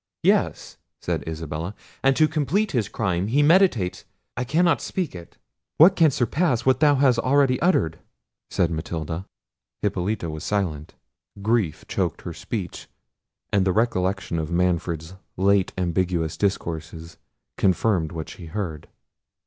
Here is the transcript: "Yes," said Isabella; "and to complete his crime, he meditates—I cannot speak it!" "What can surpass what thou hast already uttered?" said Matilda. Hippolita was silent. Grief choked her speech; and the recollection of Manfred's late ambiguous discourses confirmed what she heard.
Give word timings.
"Yes," 0.23 0.77
said 0.99 1.23
Isabella; 1.27 1.75
"and 2.03 2.15
to 2.15 2.27
complete 2.27 2.71
his 2.71 2.89
crime, 2.89 3.27
he 3.27 3.43
meditates—I 3.43 4.43
cannot 4.43 4.81
speak 4.81 5.13
it!" 5.13 5.37
"What 5.77 5.95
can 5.95 6.09
surpass 6.09 6.65
what 6.65 6.79
thou 6.79 6.95
hast 6.95 7.19
already 7.19 7.61
uttered?" 7.61 7.99
said 8.49 8.71
Matilda. 8.71 9.27
Hippolita 9.83 10.27
was 10.27 10.43
silent. 10.43 10.95
Grief 11.43 11.85
choked 11.87 12.23
her 12.23 12.33
speech; 12.33 12.87
and 13.53 13.63
the 13.63 13.73
recollection 13.73 14.39
of 14.39 14.49
Manfred's 14.49 15.13
late 15.37 15.71
ambiguous 15.77 16.35
discourses 16.35 17.17
confirmed 17.59 18.11
what 18.11 18.27
she 18.27 18.47
heard. 18.47 18.87